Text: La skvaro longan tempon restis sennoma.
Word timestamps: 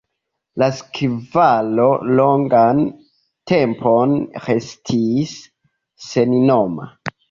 La 0.61 0.69
skvaro 0.79 1.85
longan 2.21 2.83
tempon 3.55 4.19
restis 4.51 5.41
sennoma. 6.13 6.95